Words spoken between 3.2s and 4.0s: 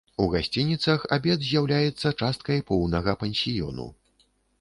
пансіёну.